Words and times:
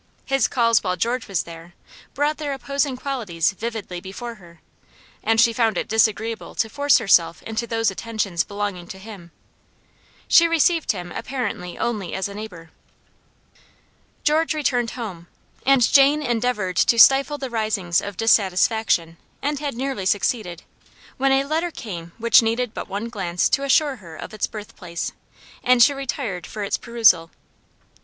His 0.25 0.47
calls 0.47 0.83
while 0.83 0.95
George 0.95 1.27
was 1.27 1.43
there, 1.43 1.75
brought 2.15 2.37
their 2.37 2.53
opposing 2.53 2.95
qualities 2.97 3.51
vividly 3.51 4.01
before 4.01 4.33
her, 4.41 4.59
and 5.23 5.39
she 5.39 5.53
found 5.53 5.77
it 5.77 5.87
disagreeable 5.87 6.55
to 6.55 6.69
force 6.69 6.97
herself 6.97 7.43
into 7.43 7.67
those 7.67 7.91
attentions 7.91 8.43
belonging 8.43 8.87
to 8.87 8.97
him. 8.97 9.29
She 10.27 10.47
received 10.47 10.91
him 10.91 11.11
apparently 11.11 11.77
only 11.77 12.15
as 12.15 12.27
a 12.27 12.33
neighbor. 12.33 12.71
George 14.23 14.55
returned 14.55 14.89
home, 14.97 15.27
and 15.67 15.83
Jane 15.93 16.23
endeavored 16.23 16.77
to 16.77 16.97
stifle 16.97 17.37
the 17.37 17.51
risings 17.51 18.01
of 18.01 18.17
dissatisfaction, 18.17 19.17
and 19.43 19.59
had 19.59 19.75
nearly 19.75 20.07
succeeded, 20.07 20.63
when 21.17 21.31
a 21.31 21.43
letter 21.43 21.69
came 21.69 22.13
which 22.17 22.41
needed 22.41 22.73
but 22.73 22.89
one 22.89 23.07
glance 23.07 23.47
to 23.49 23.63
assure 23.63 23.97
her 23.97 24.15
of 24.15 24.33
its 24.33 24.47
birthplace; 24.47 25.11
and 25.63 25.83
she 25.83 25.93
retired 25.93 26.47
for 26.47 26.63
its 26.63 26.79
perusal. 26.79 27.29